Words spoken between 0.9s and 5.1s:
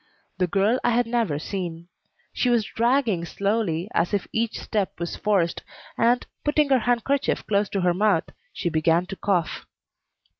never seen. She was dragging slowly, as if each step